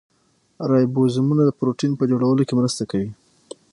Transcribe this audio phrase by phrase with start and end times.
[0.69, 3.09] رایبوزومونه د پروټین په جوړولو کې مرسته کوي